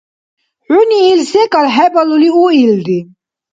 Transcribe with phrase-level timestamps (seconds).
[0.65, 2.99] ХӀуни ил секӀал хӀебалули уилри.